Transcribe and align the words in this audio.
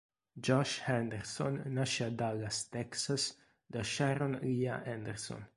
Josh 0.39 0.79
Henderson 0.87 1.61
nasce 1.67 2.03
a 2.05 2.09
Dallas, 2.09 2.67
Texas, 2.69 3.37
da 3.67 3.83
Sharon 3.83 4.39
Lea 4.41 4.81
Henderson. 4.83 5.47